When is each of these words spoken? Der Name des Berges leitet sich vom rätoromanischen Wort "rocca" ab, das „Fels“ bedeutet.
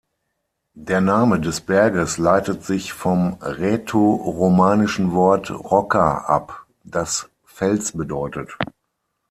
Der 0.79 0.99
Name 0.99 1.39
des 1.39 1.61
Berges 1.61 2.17
leitet 2.17 2.63
sich 2.63 2.91
vom 2.91 3.37
rätoromanischen 3.39 5.11
Wort 5.11 5.51
"rocca" 5.51 6.21
ab, 6.21 6.65
das 6.83 7.29
„Fels“ 7.45 7.91
bedeutet. 7.91 8.57